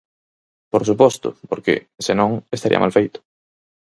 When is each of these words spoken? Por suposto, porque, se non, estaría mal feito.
Por 0.71 0.83
suposto, 0.89 1.27
porque, 1.49 1.75
se 2.05 2.13
non, 2.19 2.31
estaría 2.57 2.83
mal 2.83 2.95
feito. 2.97 3.19